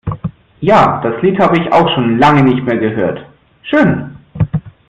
[0.61, 3.23] Ja, das Lied habe ich auch schon lange nicht mehr gehört.
[3.61, 4.15] Schön!